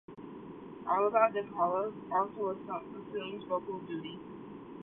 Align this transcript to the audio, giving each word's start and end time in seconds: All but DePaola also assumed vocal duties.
All 0.89 1.11
but 1.11 1.31
DePaola 1.35 1.93
also 2.11 2.49
assumed 2.59 3.43
vocal 3.47 3.77
duties. 3.81 4.17